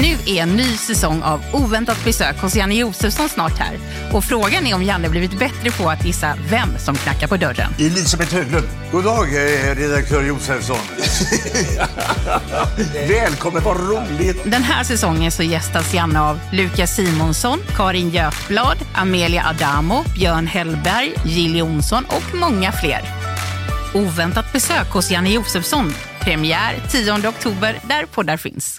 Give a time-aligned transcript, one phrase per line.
[0.00, 3.78] Nu är en ny säsong av Oväntat besök hos Janne Josefsson snart här.
[4.12, 7.72] Och frågan är om Janne blivit bättre på att gissa vem som knackar på dörren.
[7.78, 8.68] Elisabeth Höglund.
[8.92, 10.78] God dag, eh, redaktör Josefsson.
[13.08, 14.36] Välkommen, vad roligt.
[14.44, 21.12] Den här säsongen så gästas Janne av Lukas Simonsson, Karin Götblad, Amelia Adamo, Björn Hellberg,
[21.24, 23.00] Jill Johnson och många fler.
[23.94, 25.94] Oväntat besök hos Janne Josefsson.
[26.20, 28.76] Premiär 10 oktober där poddar finns.